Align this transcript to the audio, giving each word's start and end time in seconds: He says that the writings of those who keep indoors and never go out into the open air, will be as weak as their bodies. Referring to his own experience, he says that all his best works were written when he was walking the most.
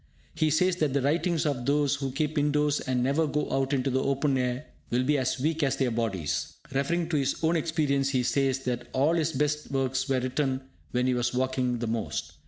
He 0.33 0.49
says 0.49 0.77
that 0.77 0.93
the 0.93 1.01
writings 1.03 1.45
of 1.45 1.67
those 1.67 1.93
who 1.97 2.11
keep 2.11 2.35
indoors 2.35 2.79
and 2.79 3.03
never 3.03 3.27
go 3.27 3.51
out 3.53 3.71
into 3.71 3.91
the 3.91 4.01
open 4.01 4.35
air, 4.35 4.65
will 4.89 5.03
be 5.03 5.15
as 5.19 5.39
weak 5.39 5.61
as 5.61 5.75
their 5.77 5.91
bodies. 5.91 6.53
Referring 6.71 7.07
to 7.09 7.17
his 7.17 7.35
own 7.43 7.55
experience, 7.55 8.09
he 8.09 8.23
says 8.23 8.63
that 8.63 8.87
all 8.93 9.13
his 9.13 9.31
best 9.31 9.69
works 9.69 10.09
were 10.09 10.19
written 10.19 10.61
when 10.89 11.05
he 11.05 11.13
was 11.13 11.35
walking 11.35 11.77
the 11.77 11.85
most. 11.85 12.33